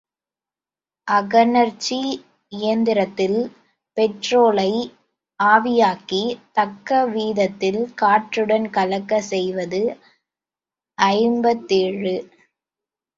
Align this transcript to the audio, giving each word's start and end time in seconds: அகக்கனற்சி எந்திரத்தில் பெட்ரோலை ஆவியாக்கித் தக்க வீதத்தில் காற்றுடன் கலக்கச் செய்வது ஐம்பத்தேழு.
அகக்கனற்சி 1.07 1.97
எந்திரத்தில் 2.51 3.37
பெட்ரோலை 3.97 4.71
ஆவியாக்கித் 5.39 6.41
தக்க 6.51 7.05
வீதத்தில் 7.07 7.81
காற்றுடன் 7.95 8.67
கலக்கச் 8.69 9.29
செய்வது 9.29 9.81
ஐம்பத்தேழு. 10.97 12.15